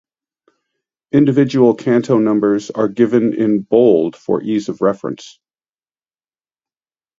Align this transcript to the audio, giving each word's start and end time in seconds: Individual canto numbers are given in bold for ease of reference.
Individual 1.11 1.75
canto 1.75 2.17
numbers 2.17 2.71
are 2.71 2.87
given 2.87 3.35
in 3.39 3.61
bold 3.61 4.15
for 4.15 4.41
ease 4.41 4.67
of 4.67 4.81
reference. 4.81 5.37